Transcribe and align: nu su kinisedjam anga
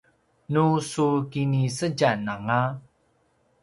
nu 0.51 0.63
su 0.89 1.05
kinisedjam 1.31 2.25
anga 2.33 2.61